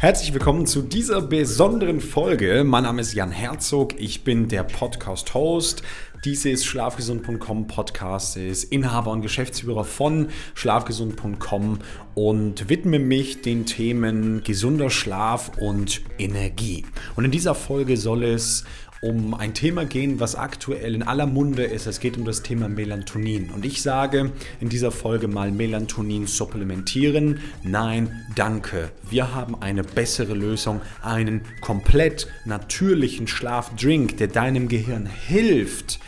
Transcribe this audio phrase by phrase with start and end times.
[0.00, 2.64] Herzlich willkommen zu dieser besonderen Folge.
[2.64, 5.82] Mein Name ist Jan Herzog, ich bin der Podcast-Host
[6.24, 11.78] dieses Schlafgesund.com Podcast ist Inhaber und Geschäftsführer von Schlafgesund.com
[12.14, 16.84] und widme mich den Themen gesunder Schlaf und Energie.
[17.16, 18.64] Und in dieser Folge soll es
[19.00, 21.86] um ein Thema gehen, was aktuell in aller Munde ist.
[21.86, 23.50] Es geht um das Thema Melatonin.
[23.50, 27.40] Und ich sage in dieser Folge mal Melatonin supplementieren.
[27.62, 28.90] Nein, danke.
[29.08, 35.98] Wir haben eine bessere Lösung, einen komplett natürlichen Schlafdrink, der deinem Gehirn hilft,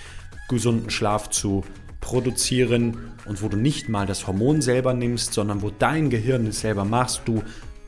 [0.49, 1.65] gesunden Schlaf zu
[2.03, 6.61] produzieren und wo du nicht mal das Hormon selber nimmst, sondern wo dein Gehirn es
[6.61, 7.43] selber machst, du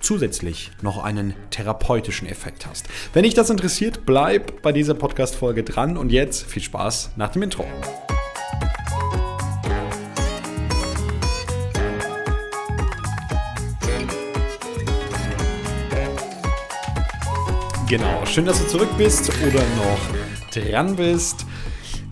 [0.05, 2.87] zusätzlich noch einen therapeutischen Effekt hast.
[3.13, 7.43] Wenn dich das interessiert, bleib bei dieser Podcast-Folge dran und jetzt viel Spaß nach dem
[7.43, 7.67] Intro.
[17.89, 21.47] Genau, schön, dass du zurück bist oder noch dran bist.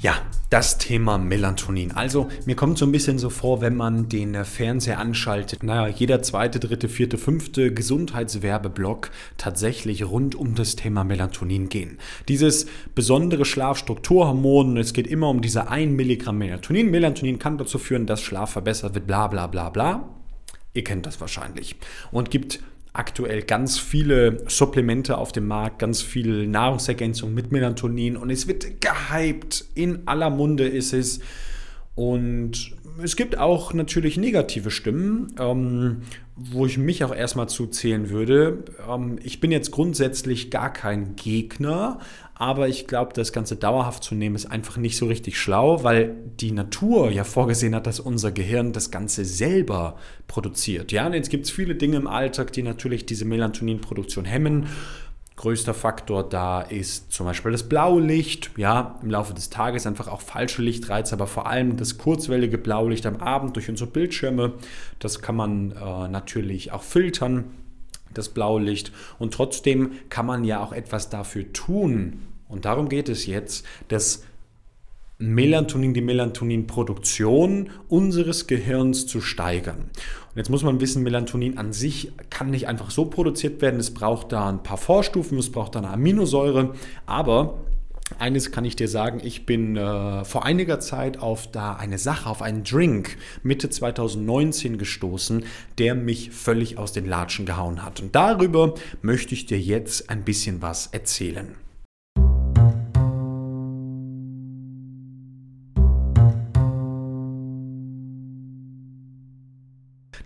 [0.00, 0.14] Ja,
[0.52, 1.92] das Thema Melatonin.
[1.92, 6.20] Also mir kommt so ein bisschen so vor, wenn man den Fernseher anschaltet, naja, jeder
[6.20, 11.96] zweite, dritte, vierte, fünfte Gesundheitswerbeblock tatsächlich rund um das Thema Melatonin gehen.
[12.28, 16.90] Dieses besondere Schlafstrukturhormon, es geht immer um diese 1 Milligramm Melatonin.
[16.90, 20.10] Melatonin kann dazu führen, dass Schlaf verbessert wird, bla bla bla bla.
[20.74, 21.76] Ihr kennt das wahrscheinlich.
[22.10, 22.60] Und gibt
[22.92, 28.80] aktuell ganz viele Supplemente auf dem Markt, ganz viel Nahrungsergänzung mit Melatonin und es wird
[28.80, 29.64] gehypt.
[29.74, 31.20] In aller Munde ist es.
[31.94, 36.02] Und es gibt auch natürlich negative Stimmen, ähm,
[36.36, 38.64] wo ich mich auch erstmal zuzählen würde.
[38.88, 42.00] Ähm, ich bin jetzt grundsätzlich gar kein Gegner,
[42.34, 46.16] aber ich glaube, das Ganze dauerhaft zu nehmen, ist einfach nicht so richtig schlau, weil
[46.40, 50.90] die Natur ja vorgesehen hat, dass unser Gehirn das Ganze selber produziert.
[50.92, 54.66] Ja, und jetzt gibt es viele Dinge im Alltag, die natürlich diese Melatoninproduktion hemmen.
[55.42, 58.52] Größter Faktor da ist zum Beispiel das Blaulicht.
[58.56, 63.04] Ja, im Laufe des Tages einfach auch falsche Lichtreize, aber vor allem das kurzwellige Blaulicht
[63.06, 64.52] am Abend durch unsere Bildschirme.
[65.00, 67.46] Das kann man äh, natürlich auch filtern,
[68.14, 68.92] das Blaulicht.
[69.18, 72.20] Und trotzdem kann man ja auch etwas dafür tun.
[72.46, 74.22] Und darum geht es jetzt, dass
[75.22, 79.78] Melatonin, die Melatoninproduktion unseres Gehirns zu steigern.
[79.78, 83.78] Und jetzt muss man wissen, Melatonin an sich kann nicht einfach so produziert werden.
[83.78, 86.74] Es braucht da ein paar Vorstufen, es braucht da eine Aminosäure,
[87.06, 87.58] aber
[88.18, 92.28] eines kann ich dir sagen, ich bin äh, vor einiger Zeit auf da eine Sache,
[92.28, 95.44] auf einen Drink Mitte 2019 gestoßen,
[95.78, 98.00] der mich völlig aus den Latschen gehauen hat.
[98.00, 101.61] Und darüber möchte ich dir jetzt ein bisschen was erzählen.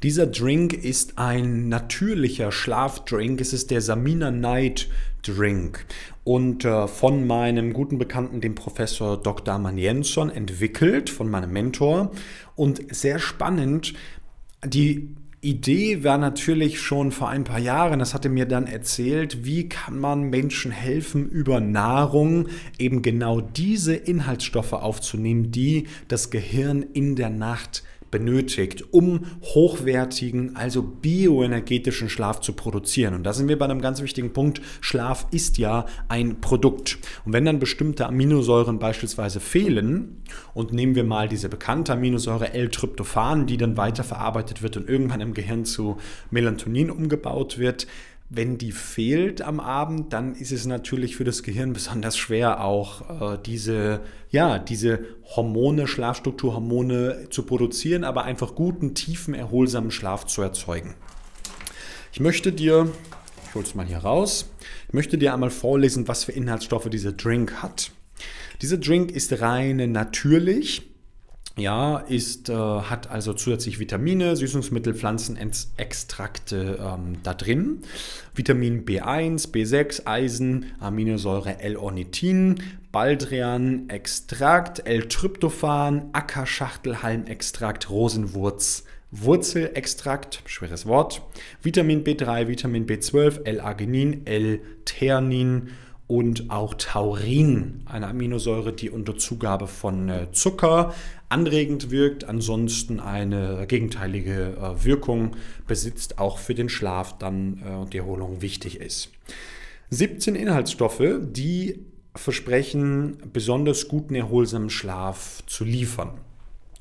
[0.06, 3.40] Dieser Drink ist ein natürlicher Schlafdrink.
[3.40, 4.88] Es ist der Samina Night
[5.22, 5.84] Drink
[6.22, 9.58] und äh, von meinem guten Bekannten, dem Professor Dr.
[9.58, 12.12] Mann Jensson, entwickelt, von meinem Mentor.
[12.54, 13.94] Und sehr spannend,
[14.64, 19.68] die Idee war natürlich schon vor ein paar Jahren, das hatte mir dann erzählt, wie
[19.68, 22.46] kann man Menschen helfen, über Nahrung
[22.78, 27.82] eben genau diese Inhaltsstoffe aufzunehmen, die das Gehirn in der Nacht
[28.16, 33.12] benötigt, um hochwertigen, also bioenergetischen Schlaf zu produzieren.
[33.12, 34.62] Und da sind wir bei einem ganz wichtigen Punkt.
[34.80, 36.96] Schlaf ist ja ein Produkt.
[37.26, 40.22] Und wenn dann bestimmte Aminosäuren beispielsweise fehlen,
[40.54, 45.34] und nehmen wir mal diese bekannte Aminosäure L-Tryptophan, die dann weiterverarbeitet wird und irgendwann im
[45.34, 45.98] Gehirn zu
[46.30, 47.86] Melatonin umgebaut wird,
[48.28, 53.34] wenn die fehlt am Abend, dann ist es natürlich für das Gehirn besonders schwer, auch
[53.34, 54.00] äh, diese,
[54.30, 55.00] ja, diese
[55.36, 60.94] Hormone, Schlafstrukturhormone zu produzieren, aber einfach guten, tiefen, erholsamen Schlaf zu erzeugen.
[62.12, 62.90] Ich möchte dir,
[63.48, 64.50] ich hole es mal hier raus,
[64.88, 67.92] ich möchte dir einmal vorlesen, was für Inhaltsstoffe dieser Drink hat.
[68.60, 70.95] Dieser Drink ist rein natürlich
[71.58, 77.82] ja, ist, äh, hat also zusätzlich Vitamine, Süßungsmittel, Pflanzenextrakte ähm, da drin.
[78.34, 82.56] Vitamin B1, B6, Eisen, Aminosäure L-Ornithin,
[82.92, 91.22] Baldrian, Extrakt, L-Tryptophan, Ackerschachtelhalmextrakt, Rosenwurz, Wurzelextrakt, schweres Wort,
[91.62, 95.70] Vitamin B3, Vitamin B12, L-Arginin, L-Theanin,
[96.08, 100.94] und auch Taurin, eine Aminosäure, die unter Zugabe von äh, Zucker
[101.28, 105.36] anregend wirkt, ansonsten eine gegenteilige äh, Wirkung
[105.66, 109.10] besitzt, auch für den Schlaf dann äh, und die Erholung wichtig ist.
[109.90, 111.84] 17 Inhaltsstoffe, die
[112.14, 116.12] versprechen, besonders guten, erholsamen Schlaf zu liefern.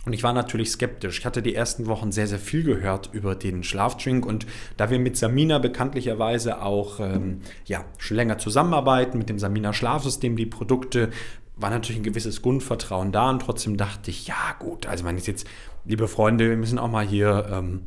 [0.06, 1.20] Und ich war natürlich skeptisch.
[1.20, 4.26] Ich hatte die ersten Wochen sehr, sehr viel gehört über den Schlafdrink.
[4.26, 4.46] Und
[4.78, 10.36] da wir mit Samina bekanntlicherweise auch ähm, ja, schon länger zusammenarbeiten, mit dem Samina Schlafsystem,
[10.36, 11.10] die Produkte,
[11.56, 13.30] war natürlich ein gewisses Grundvertrauen da.
[13.30, 15.48] Und trotzdem dachte ich, ja gut, also meine ich jetzt,
[15.86, 17.84] liebe Freunde, wir müssen auch mal hier ähm,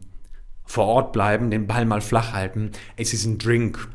[0.65, 2.73] vor Ort bleiben, den Ball mal flach halten.
[2.97, 3.89] Es ist ein Drink.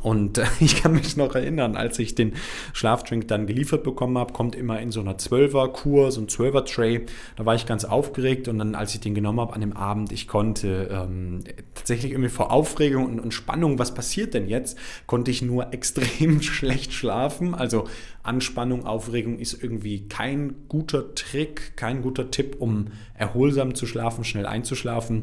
[0.00, 2.34] Und äh, ich kann mich noch erinnern, als ich den
[2.72, 7.06] Schlafdrink dann geliefert bekommen habe, kommt immer in so einer 12er-Kur, so ein 12er-Tray.
[7.36, 10.12] Da war ich ganz aufgeregt und dann, als ich den genommen habe an dem Abend,
[10.12, 11.40] ich konnte ähm,
[11.74, 16.42] tatsächlich irgendwie vor Aufregung und, und Spannung, was passiert denn jetzt, konnte ich nur extrem
[16.42, 17.54] schlecht schlafen.
[17.54, 17.84] Also
[18.22, 24.46] Anspannung, Aufregung ist irgendwie kein guter Trick, kein guter Tipp, um erholsam zu schlafen, schnell
[24.46, 25.22] einzuschlafen.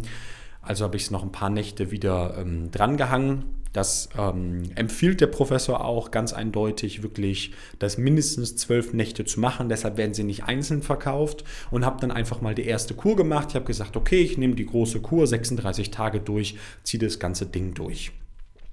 [0.62, 5.27] Also habe ich es noch ein paar Nächte wieder ähm, drangehangen das ähm, empfiehlt der
[5.27, 9.69] Professor auch ganz eindeutig, wirklich das mindestens zwölf Nächte zu machen.
[9.69, 13.50] Deshalb werden sie nicht einzeln verkauft und habe dann einfach mal die erste Kur gemacht.
[13.50, 17.45] Ich habe gesagt, okay, ich nehme die große Kur, 36 Tage durch, ziehe das ganze
[17.45, 18.12] Ding durch.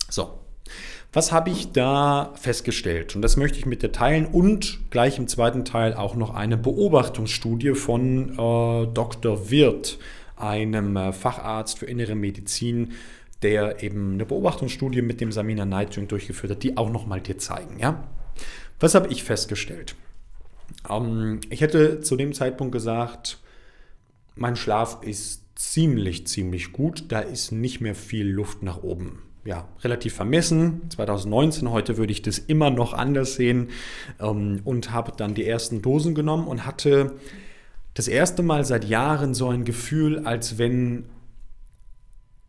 [0.08, 0.38] So,
[1.12, 3.16] was habe ich da festgestellt?
[3.16, 6.56] Und das möchte ich mit dir teilen und gleich im zweiten Teil auch noch eine
[6.56, 9.50] Beobachtungsstudie von äh, Dr.
[9.50, 9.98] Wirth,
[10.36, 12.92] einem äh, Facharzt für innere Medizin,
[13.46, 17.78] der eben eine Beobachtungsstudie mit dem Samina Drink durchgeführt hat, die auch nochmal dir zeigen.
[17.78, 18.02] Ja?
[18.80, 19.94] Was habe ich festgestellt?
[20.90, 23.38] Ähm, ich hätte zu dem Zeitpunkt gesagt,
[24.34, 27.04] mein Schlaf ist ziemlich, ziemlich gut.
[27.06, 29.22] Da ist nicht mehr viel Luft nach oben.
[29.44, 30.80] Ja, relativ vermessen.
[30.90, 33.68] 2019, heute würde ich das immer noch anders sehen
[34.18, 37.12] ähm, und habe dann die ersten Dosen genommen und hatte
[37.94, 41.04] das erste Mal seit Jahren so ein Gefühl, als wenn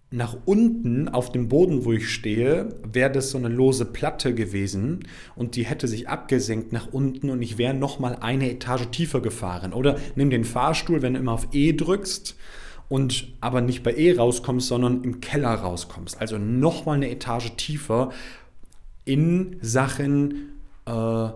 [0.10, 5.02] nach unten auf dem Boden, wo ich stehe, wäre das so eine lose Platte gewesen
[5.36, 9.74] und die hätte sich abgesenkt nach unten und ich wäre nochmal eine Etage tiefer gefahren.
[9.74, 12.38] Oder nimm den Fahrstuhl, wenn du immer auf E drückst
[12.88, 16.22] und aber nicht bei E rauskommst, sondern im Keller rauskommst.
[16.22, 18.12] Also nochmal eine Etage tiefer
[19.04, 20.54] in Sachen
[20.86, 21.30] äh,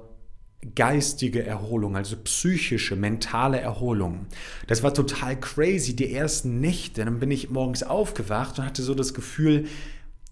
[0.76, 4.28] geistige Erholung, also psychische, mentale Erholung.
[4.68, 7.04] Das war total crazy, die ersten Nächte.
[7.04, 9.66] Dann bin ich morgens aufgewacht und hatte so das Gefühl,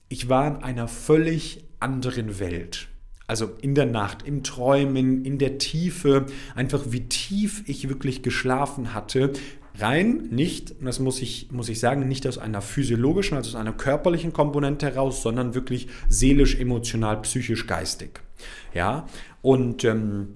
[0.07, 2.87] ich war in einer völlig anderen Welt.
[3.27, 8.93] Also in der Nacht, im Träumen, in der Tiefe, einfach wie tief ich wirklich geschlafen
[8.93, 9.33] hatte.
[9.77, 13.55] Rein nicht, und das muss ich, muss ich sagen, nicht aus einer physiologischen, also aus
[13.55, 18.19] einer körperlichen Komponente heraus, sondern wirklich seelisch, emotional, psychisch, geistig.
[18.73, 19.07] Ja,
[19.41, 20.27] und ähm,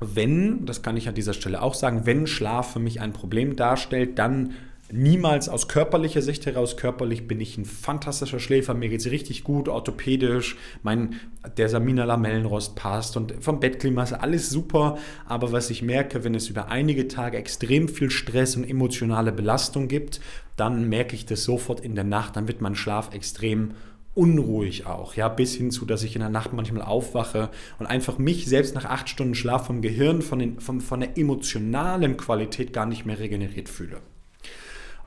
[0.00, 3.56] wenn, das kann ich an dieser Stelle auch sagen, wenn Schlaf für mich ein Problem
[3.56, 4.54] darstellt, dann
[4.92, 6.76] niemals aus körperlicher Sicht heraus.
[6.76, 11.20] Körperlich bin ich ein fantastischer Schläfer, mir geht es richtig gut, orthopädisch, mein,
[11.56, 14.98] der Samina Lamellenrost passt und vom Bettklima ist alles super.
[15.26, 19.88] Aber was ich merke, wenn es über einige Tage extrem viel Stress und emotionale Belastung
[19.88, 20.20] gibt,
[20.56, 23.72] dann merke ich das sofort in der Nacht, dann wird mein Schlaf extrem
[24.14, 28.18] unruhig auch, ja, bis hin zu, dass ich in der Nacht manchmal aufwache und einfach
[28.18, 32.72] mich selbst nach acht Stunden Schlaf vom Gehirn, von, den, von, von der emotionalen Qualität
[32.72, 34.00] gar nicht mehr regeneriert fühle.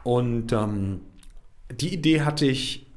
[0.04, 1.02] Und ähm,
[1.72, 2.88] die Idee hatte ich,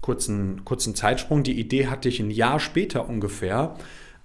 [0.00, 3.76] kurzen, kurzen Zeitsprung, die Idee hatte ich ein Jahr später ungefähr,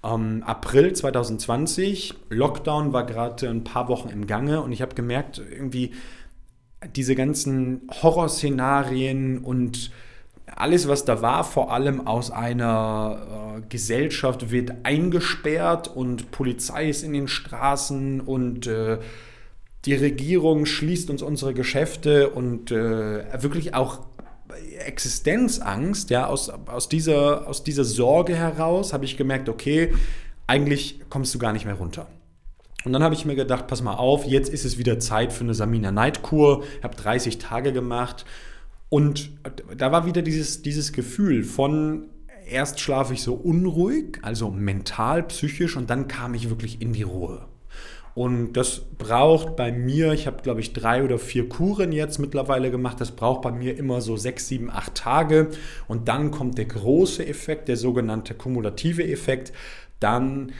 [0.02, 5.38] ähm, April 2020, Lockdown war gerade ein paar Wochen im Gange und ich habe gemerkt,
[5.38, 5.92] irgendwie
[6.94, 9.90] diese ganzen Horrorszenarien und
[10.56, 17.02] alles, was da war, vor allem aus einer äh, Gesellschaft wird eingesperrt und Polizei ist
[17.02, 18.98] in den Straßen und äh,
[19.84, 24.00] die Regierung schließt uns unsere Geschäfte und äh, wirklich auch
[24.84, 29.92] Existenzangst, ja, aus, aus, dieser, aus dieser Sorge heraus habe ich gemerkt, okay,
[30.46, 32.06] eigentlich kommst du gar nicht mehr runter.
[32.84, 35.44] Und dann habe ich mir gedacht, pass mal auf, jetzt ist es wieder Zeit für
[35.44, 36.64] eine Samina Night Kur.
[36.78, 38.24] Ich habe 30 Tage gemacht
[38.88, 39.32] und
[39.76, 42.08] da war wieder dieses, dieses Gefühl von,
[42.48, 47.02] erst schlafe ich so unruhig, also mental, psychisch, und dann kam ich wirklich in die
[47.02, 47.46] Ruhe.
[48.14, 52.70] Und das braucht bei mir, ich habe glaube ich drei oder vier Kuren jetzt mittlerweile
[52.72, 55.50] gemacht, das braucht bei mir immer so sechs, sieben, acht Tage.
[55.86, 59.52] Und dann kommt der große Effekt, der sogenannte kumulative Effekt.
[60.00, 60.50] Dann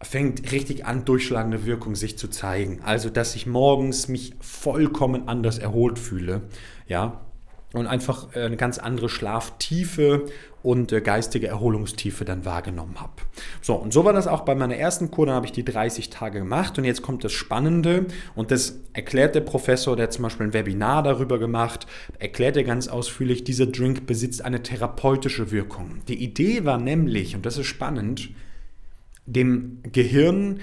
[0.00, 2.80] fängt richtig an, durchschlagende Wirkung sich zu zeigen.
[2.84, 6.42] Also, dass ich morgens mich vollkommen anders erholt fühle.
[6.86, 7.20] Ja,
[7.72, 10.26] und einfach äh, eine ganz andere Schlaftiefe
[10.62, 13.12] und äh, geistige Erholungstiefe dann wahrgenommen habe.
[13.62, 16.10] So, und so war das auch bei meiner ersten Kur, dann habe ich die 30
[16.10, 20.24] Tage gemacht und jetzt kommt das Spannende und das erklärt der Professor, der hat zum
[20.24, 21.86] Beispiel ein Webinar darüber gemacht,
[22.18, 26.00] erklärt er ganz ausführlich, dieser Drink besitzt eine therapeutische Wirkung.
[26.08, 28.30] Die Idee war nämlich, und das ist spannend,
[29.26, 30.60] dem Gehirn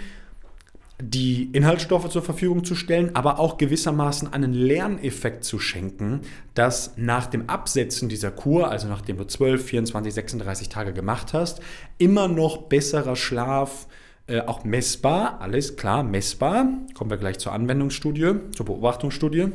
[1.00, 6.22] die Inhaltsstoffe zur Verfügung zu stellen, aber auch gewissermaßen einen Lerneffekt zu schenken,
[6.56, 11.62] dass nach dem Absetzen dieser Kur, also nachdem du 12, 24, 36 Tage gemacht hast,
[12.00, 13.88] immer noch besserer Schlaf,
[14.26, 19.50] äh, auch messbar, alles klar, messbar, kommen wir gleich zur Anwendungsstudie, zur Beobachtungsstudie,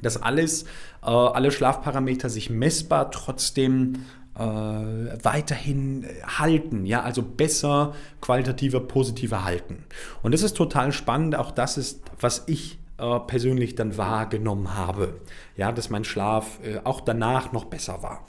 [0.00, 0.64] dass alles,
[1.02, 6.06] äh, alle Schlafparameter sich messbar trotzdem äh, weiterhin
[6.38, 9.84] halten, ja, also besser, qualitativer, positiver halten.
[10.22, 15.20] Und das ist total spannend, auch das ist, was ich äh, persönlich dann wahrgenommen habe,
[15.56, 18.24] ja, dass mein Schlaf äh, auch danach noch besser war.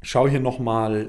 [0.00, 1.08] Schau hier nochmal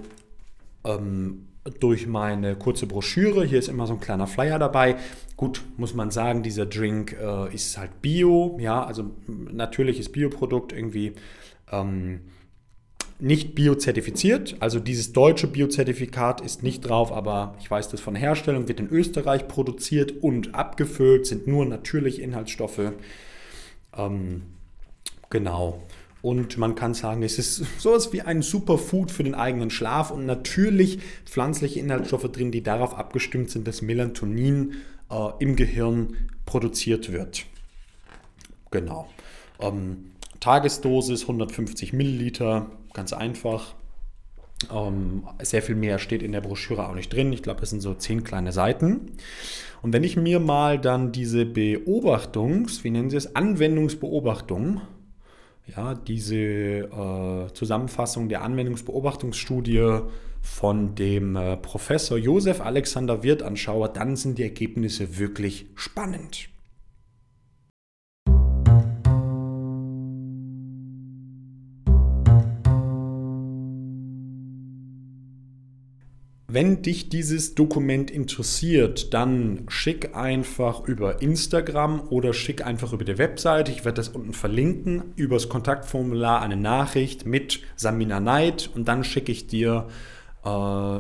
[0.86, 1.48] ähm,
[1.80, 3.44] durch meine kurze Broschüre.
[3.44, 4.98] Hier ist immer so ein kleiner Flyer dabei.
[5.36, 11.14] Gut, muss man sagen, dieser Drink äh, ist halt Bio, ja, also natürliches Bioprodukt irgendwie.
[11.72, 12.22] Ähm,
[13.20, 14.58] nicht biozertifiziert.
[14.60, 18.90] Also dieses deutsche Biozertifikat ist nicht drauf, aber ich weiß das von Herstellung, wird in
[18.90, 22.92] Österreich produziert und abgefüllt, sind nur natürliche Inhaltsstoffe.
[23.98, 24.42] Ähm,
[25.30, 25.82] genau.
[26.22, 30.26] Und man kann sagen, es ist sowas wie ein Superfood für den eigenen Schlaf und
[30.26, 34.74] natürlich pflanzliche Inhaltsstoffe drin, die darauf abgestimmt sind, dass Melatonin
[35.12, 37.46] äh, im Gehirn produziert wird.
[38.72, 39.08] Genau.
[39.60, 43.76] Ähm, Tagesdosis 150 Milliliter, ganz einfach.
[44.74, 47.32] Ähm, sehr viel mehr steht in der Broschüre auch nicht drin.
[47.34, 49.12] Ich glaube, es sind so zehn kleine Seiten.
[49.82, 54.82] Und wenn ich mir mal dann diese Beobachtungs-, wie nennen Sie es, Anwendungsbeobachtung,
[55.76, 60.00] ja, diese äh, Zusammenfassung der Anwendungsbeobachtungsstudie
[60.42, 66.50] von dem äh, Professor Josef Alexander Wirth anschaue, dann sind die Ergebnisse wirklich spannend.
[76.56, 83.18] Wenn dich dieses Dokument interessiert, dann schick einfach über Instagram oder schick einfach über die
[83.18, 83.74] Webseite.
[83.74, 85.04] Ich werde das unten verlinken.
[85.18, 89.90] Übers Kontaktformular eine Nachricht mit Samina Neid und dann schicke ich dir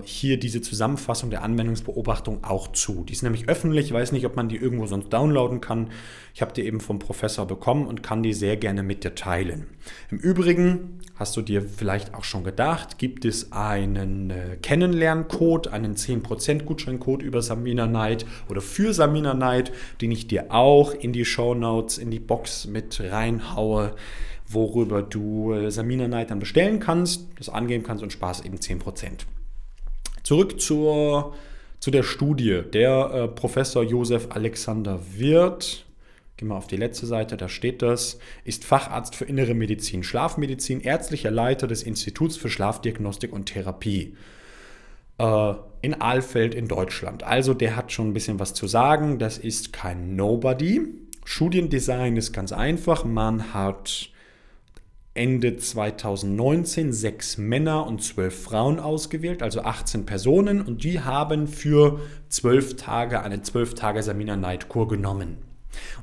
[0.03, 3.03] hier diese Zusammenfassung der Anwendungsbeobachtung auch zu.
[3.03, 3.85] Die ist nämlich öffentlich.
[3.85, 5.91] Ich weiß nicht, ob man die irgendwo sonst downloaden kann.
[6.33, 9.67] Ich habe die eben vom Professor bekommen und kann die sehr gerne mit dir teilen.
[10.09, 15.95] Im Übrigen hast du dir vielleicht auch schon gedacht, gibt es einen äh, Kennenlerncode, einen
[15.95, 19.71] 10% Gutscheincode über Samina Night oder für Samina Night,
[20.01, 23.95] den ich dir auch in die Show Notes, in die Box mit reinhaue,
[24.47, 29.25] worüber du äh, Samina Night dann bestellen kannst, das angeben kannst und Spaß eben 10%.
[30.25, 31.33] Zurück zur,
[31.79, 32.63] zu der Studie.
[32.73, 35.85] Der äh, Professor Josef Alexander Wirth
[36.37, 40.81] Gehen wir auf die letzte Seite, da steht das, ist Facharzt für Innere Medizin, Schlafmedizin,
[40.81, 44.17] ärztlicher Leiter des Instituts für Schlafdiagnostik und Therapie
[45.17, 47.23] äh, in Ahlfeld in Deutschland.
[47.23, 50.81] Also der hat schon ein bisschen was zu sagen, das ist kein Nobody.
[51.23, 54.09] Studiendesign ist ganz einfach, man hat
[55.15, 62.01] Ende 2019 sechs Männer und zwölf Frauen ausgewählt, also 18 Personen, und die haben für
[62.27, 65.37] zwölf Tage eine zwölf Tage Samina Night Kur genommen.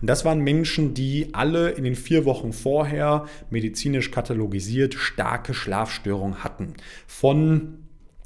[0.00, 6.42] Und das waren Menschen, die alle in den vier Wochen vorher medizinisch katalogisiert starke Schlafstörungen
[6.42, 6.74] hatten.
[7.06, 7.78] Von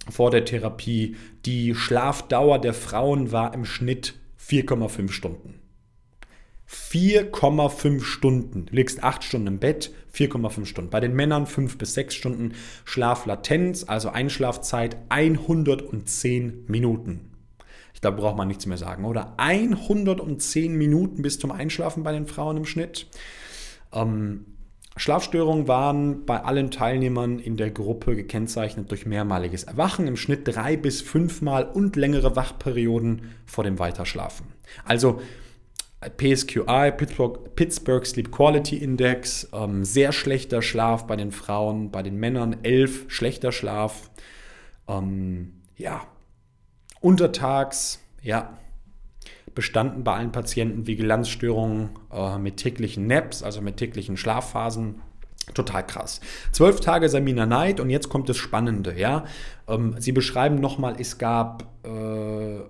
[0.09, 1.17] vor der Therapie,
[1.47, 5.66] die Schlafdauer der Frauen war im Schnitt 4,5 Stunden.
[6.69, 8.67] 4,5 Stunden.
[8.67, 10.91] Du liegst 8 Stunden im Bett, 4,5 Stunden.
[10.91, 12.55] Bei den Männern 5 bis 6 Stunden
[12.85, 17.31] Schlaflatenz, also Einschlafzeit 110 Minuten.
[17.95, 19.35] Ich glaube, braucht man nichts mehr sagen, oder?
[19.39, 23.07] 110 Minuten bis zum Einschlafen bei den Frauen im Schnitt.
[23.93, 24.45] Ähm,
[24.99, 30.77] Schlafstörungen waren bei allen Teilnehmern in der Gruppe gekennzeichnet durch mehrmaliges Erwachen, im Schnitt drei
[30.77, 34.47] bis fünfmal und längere Wachperioden vor dem Weiterschlafen.
[34.85, 35.21] Also
[36.01, 42.17] PSQI, Pittsburgh, Pittsburgh Sleep Quality Index, ähm, sehr schlechter Schlaf bei den Frauen, bei den
[42.17, 44.11] Männern 11 schlechter Schlaf.
[44.89, 46.07] Ähm, ja,
[47.01, 48.59] Untertags, ja,
[49.55, 55.03] bestanden bei allen Patienten Vigilanzstörungen äh, mit täglichen Naps, also mit täglichen Schlafphasen.
[55.55, 56.21] Total krass.
[56.53, 59.25] Zwölf Tage Samina Night und jetzt kommt das Spannende, ja.
[59.69, 62.61] Ähm, Sie beschreiben nochmal, es gab, äh,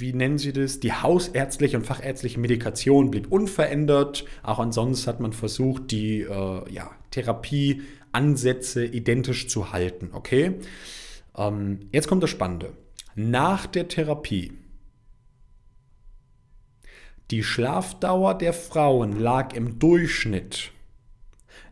[0.00, 0.80] wie nennen Sie das?
[0.80, 4.24] Die hausärztliche und fachärztliche Medikation blieb unverändert.
[4.42, 10.54] Auch ansonsten hat man versucht, die äh, ja, Therapieansätze identisch zu halten, okay?
[11.36, 12.72] Ähm, jetzt kommt das Spannende
[13.14, 14.52] nach der Therapie.
[17.30, 20.72] Die Schlafdauer der Frauen lag im Durchschnitt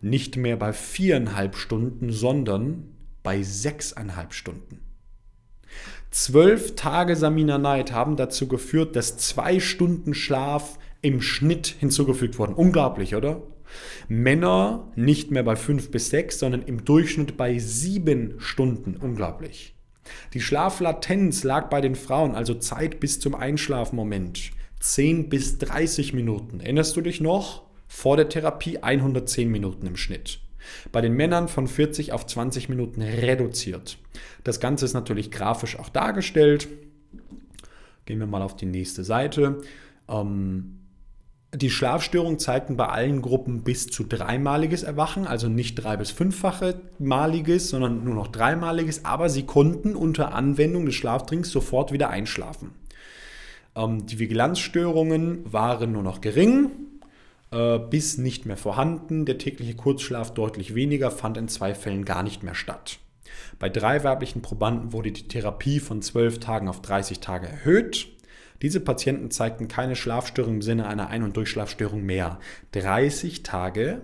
[0.01, 4.88] nicht mehr bei viereinhalb Stunden, sondern bei sechseinhalb Stunden.
[6.11, 12.55] Zwölf Tage Samina Night haben dazu geführt, dass zwei Stunden Schlaf im Schnitt hinzugefügt wurden.
[12.55, 13.43] Unglaublich, oder?
[14.09, 18.97] Männer nicht mehr bei fünf bis sechs, sondern im Durchschnitt bei sieben Stunden.
[18.97, 19.75] Unglaublich.
[20.33, 26.61] Die Schlaflatenz lag bei den Frauen, also Zeit bis zum Einschlafmoment, 10 bis 30 Minuten.
[26.61, 27.65] Erinnerst du dich noch?
[27.87, 30.41] Vor der Therapie 110 Minuten im Schnitt.
[30.93, 33.99] Bei den Männern von 40 auf 20 Minuten reduziert.
[34.45, 36.69] Das Ganze ist natürlich grafisch auch dargestellt.
[38.07, 39.61] Gehen wir mal auf die nächste Seite.
[40.09, 40.79] Ähm,
[41.55, 46.81] die Schlafstörungen zeigten bei allen Gruppen bis zu dreimaliges Erwachen, also nicht drei- bis fünffache
[46.99, 52.73] maliges, sondern nur noch dreimaliges, aber sie konnten unter Anwendung des Schlaftrinks sofort wieder einschlafen.
[53.75, 56.71] Ähm, die Vigilanzstörungen waren nur noch gering,
[57.51, 59.25] äh, bis nicht mehr vorhanden.
[59.25, 62.99] Der tägliche Kurzschlaf deutlich weniger, fand in zwei Fällen gar nicht mehr statt.
[63.59, 68.09] Bei drei weiblichen Probanden wurde die Therapie von 12 Tagen auf 30 Tage erhöht.
[68.63, 72.41] Diese Patienten zeigten keine Schlafstörung im Sinne einer Ein- und Durchschlafstörung mehr.
[72.73, 74.03] 30 Tage,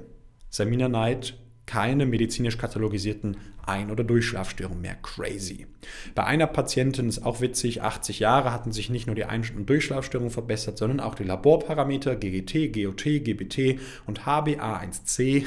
[0.50, 1.36] Samina Night,
[1.66, 4.96] keine medizinisch katalogisierten Ein- oder Durchschlafstörungen mehr.
[4.96, 5.66] Crazy.
[6.14, 9.68] Bei einer Patientin ist auch witzig, 80 Jahre hatten sich nicht nur die Ein- und
[9.68, 15.44] Durchschlafstörungen verbessert, sondern auch die Laborparameter GGT, GOT, GBT und HbA1c,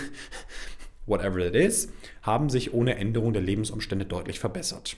[1.05, 1.89] whatever it is,
[2.23, 4.97] haben sich ohne Änderung der Lebensumstände deutlich verbessert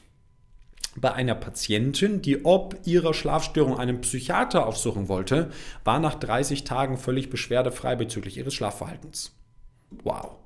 [0.96, 5.52] bei einer Patientin, die ob ihrer Schlafstörung einen Psychiater aufsuchen wollte,
[5.84, 9.36] war nach 30 Tagen völlig beschwerdefrei bezüglich ihres Schlafverhaltens.
[10.04, 10.38] Wow.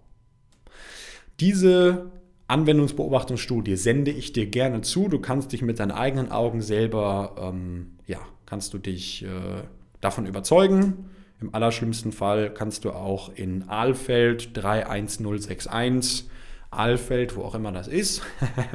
[1.39, 2.11] Diese
[2.47, 5.07] Anwendungsbeobachtungsstudie sende ich dir gerne zu.
[5.07, 9.63] Du kannst dich mit deinen eigenen Augen selber, ähm, ja, kannst du dich äh,
[10.01, 11.09] davon überzeugen.
[11.41, 16.29] Im allerschlimmsten Fall kannst du auch in Aalfeld 31061
[16.71, 18.21] Alfeld, wo auch immer das ist,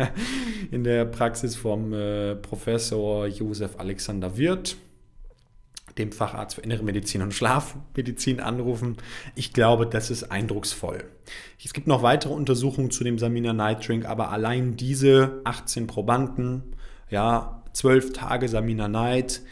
[0.70, 4.76] in der Praxis vom äh, Professor Josef Alexander Wirth,
[5.98, 8.96] dem Facharzt für Innere Medizin und Schlafmedizin, anrufen.
[9.34, 11.04] Ich glaube, das ist eindrucksvoll.
[11.64, 16.76] Es gibt noch weitere Untersuchungen zu dem Samina Night Drink, aber allein diese 18 Probanden,
[17.10, 19.42] ja, 12 Tage Samina Night,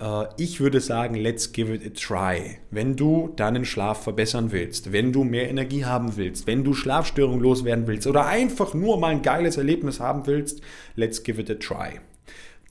[0.00, 2.58] äh, ich würde sagen, let's give it a try.
[2.70, 7.40] Wenn du deinen Schlaf verbessern willst, wenn du mehr Energie haben willst, wenn du Schlafstörungen
[7.40, 10.60] loswerden willst oder einfach nur mal ein geiles Erlebnis haben willst,
[10.94, 12.00] let's give it a try.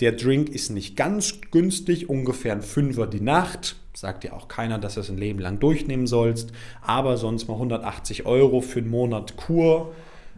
[0.02, 3.78] Der Drink ist nicht ganz günstig, ungefähr ein Fünfer die Nacht.
[3.94, 6.52] Sagt dir auch keiner, dass du es ein Leben lang durchnehmen sollst.
[6.82, 9.94] Aber sonst mal 180 Euro für einen Monat Kur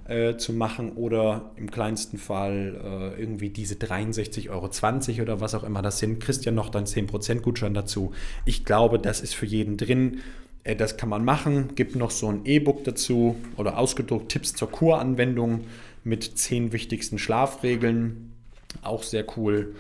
[0.07, 5.63] äh, zu machen oder im kleinsten Fall äh, irgendwie diese 63,20 Euro oder was auch
[5.63, 8.13] immer das sind, kriegst ja noch dann 10% Gutschein dazu.
[8.45, 10.19] Ich glaube, das ist für jeden drin.
[10.63, 11.73] Äh, das kann man machen.
[11.73, 15.61] Gibt noch so ein E-Book dazu oder ausgedruckt Tipps zur Kuranwendung
[16.03, 18.36] mit 10 wichtigsten Schlafregeln.
[18.81, 19.75] Auch sehr cool.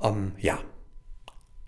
[0.00, 0.58] Ähm, ja,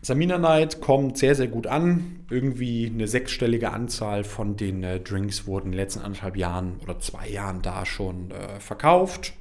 [0.05, 2.27] Samina Night kommt sehr, sehr gut an.
[2.29, 6.99] Irgendwie eine sechsstellige Anzahl von den äh, Drinks wurden in den letzten anderthalb Jahren oder
[6.99, 9.33] zwei Jahren da schon äh, verkauft.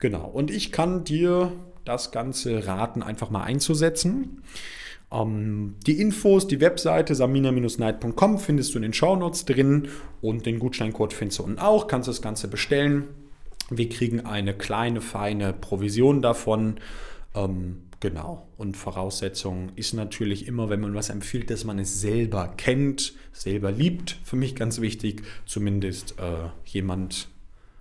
[0.00, 0.26] Genau.
[0.26, 1.52] Und ich kann dir
[1.84, 4.42] das Ganze raten, einfach mal einzusetzen.
[5.12, 9.86] Ähm, die Infos, die Webseite samina-night.com findest du in den Shownotes drin
[10.20, 11.86] und den Gutscheincode findest du unten auch.
[11.86, 13.04] Kannst das Ganze bestellen.
[13.70, 16.80] Wir kriegen eine kleine, feine Provision davon.
[17.34, 18.46] Ähm, Genau.
[18.58, 23.72] Und Voraussetzung ist natürlich immer, wenn man was empfiehlt, dass man es selber kennt, selber
[23.72, 24.18] liebt.
[24.22, 27.28] Für mich ganz wichtig, zumindest äh, jemand,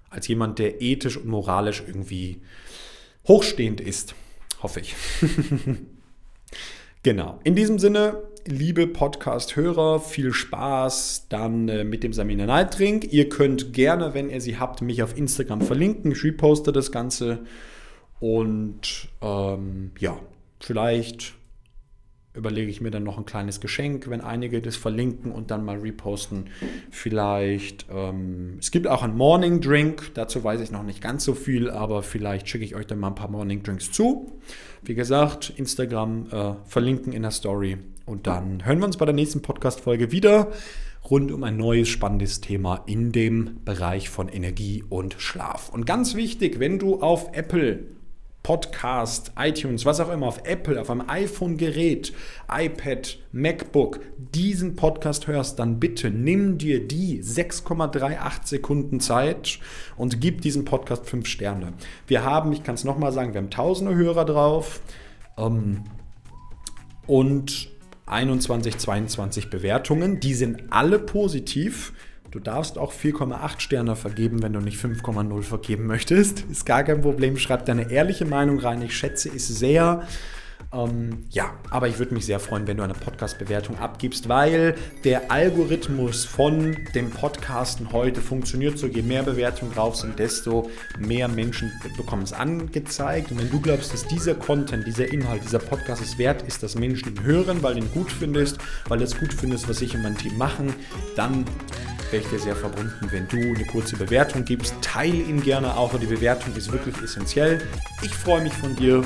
[0.10, 2.42] als jemand, der ethisch und moralisch irgendwie
[3.28, 4.16] hochstehend ist.
[4.64, 4.96] Hoffe ich.
[7.04, 7.40] genau.
[7.44, 13.12] In diesem Sinne, liebe Podcast-Hörer, viel Spaß dann äh, mit dem Samina Night Drink.
[13.12, 16.12] Ihr könnt gerne, wenn ihr sie habt, mich auf Instagram verlinken.
[16.12, 17.40] Ich reposte das Ganze.
[18.20, 20.20] Und ähm, ja,
[20.60, 21.34] vielleicht
[22.36, 25.78] überlege ich mir dann noch ein kleines Geschenk, wenn einige das verlinken und dann mal
[25.78, 26.46] reposten.
[26.92, 31.34] Vielleicht, ähm, es gibt auch einen Morning Drink, dazu weiß ich noch nicht ganz so
[31.34, 34.40] viel, aber vielleicht schicke ich euch dann mal ein paar Morning Drinks zu.
[34.84, 39.16] Wie gesagt, Instagram äh, verlinken in der Story und dann hören wir uns bei der
[39.16, 40.52] nächsten Podcast-Folge wieder
[41.10, 45.70] rund um ein neues spannendes Thema in dem Bereich von Energie und Schlaf.
[45.70, 47.86] Und ganz wichtig, wenn du auf Apple
[48.46, 52.14] Podcast, iTunes, was auch immer, auf Apple, auf einem iPhone-Gerät,
[52.48, 59.58] iPad, MacBook diesen Podcast hörst, dann bitte nimm dir die 6,38 Sekunden Zeit
[59.98, 61.74] und gib diesem Podcast 5 Sterne.
[62.06, 64.80] Wir haben, ich kann es nochmal sagen, wir haben tausende Hörer drauf
[65.40, 65.84] ähm,
[67.08, 67.72] und
[68.06, 70.20] 21, 22 Bewertungen.
[70.20, 71.94] Die sind alle positiv.
[72.36, 76.42] Du darfst auch 4,8 Sterne vergeben, wenn du nicht 5,0 vergeben möchtest.
[76.52, 77.38] Ist gar kein Problem.
[77.38, 78.82] Schreib deine ehrliche Meinung rein.
[78.82, 80.06] Ich schätze es sehr.
[80.74, 85.32] Ähm, ja, aber ich würde mich sehr freuen, wenn du eine Podcast-Bewertung abgibst, weil der
[85.32, 90.70] Algorithmus von dem Podcasten heute funktioniert so, je mehr Bewertungen drauf sind, desto
[91.00, 93.32] mehr Menschen bekommen es angezeigt.
[93.32, 96.76] Und wenn du glaubst, dass dieser Content, dieser Inhalt, dieser Podcast es wert ist, dass
[96.76, 98.58] Menschen ihn hören, weil du ihn gut findest,
[98.90, 100.74] weil du es gut findest, was ich und mein Team machen,
[101.16, 101.46] dann
[102.12, 104.76] wäre ich dir sehr verbunden, wenn du eine kurze Bewertung gibst.
[104.82, 107.60] Teile ihn gerne auch, die Bewertung ist wirklich essentiell.
[108.02, 109.04] Ich freue mich von dir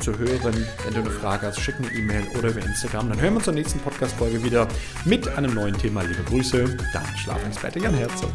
[0.00, 0.66] zu hören.
[0.84, 3.08] Wenn du eine Frage hast, schick eine E-Mail oder über Instagram.
[3.08, 4.68] Dann hören wir uns zur nächsten Podcast-Folge wieder
[5.04, 6.02] mit einem neuen Thema.
[6.02, 8.30] Liebe Grüße, dein Schlafexperte Jan Herzog.